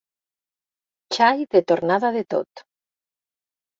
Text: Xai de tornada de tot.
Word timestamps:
Xai 1.17 1.39
de 1.53 1.61
tornada 1.69 2.13
de 2.17 2.25
tot. 2.35 2.67